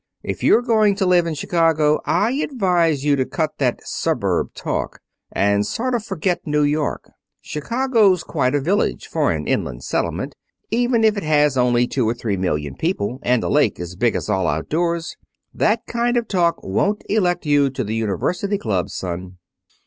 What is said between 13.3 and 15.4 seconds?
a lake as big as all outdoors.